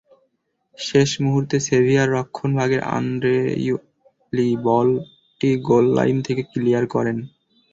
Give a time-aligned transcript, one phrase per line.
[0.77, 7.17] শেষ মুহূর্তে সেভিয়ার রক্ষণভাগের আন্দ্রেওলি বলটি গোল লাইন থেকে ক্লিয়ার করেন।